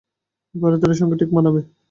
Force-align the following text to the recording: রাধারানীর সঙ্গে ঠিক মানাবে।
রাধারানীর 0.55 0.99
সঙ্গে 1.01 1.19
ঠিক 1.19 1.29
মানাবে। 1.33 1.61